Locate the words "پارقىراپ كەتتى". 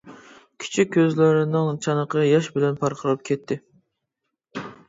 2.85-3.61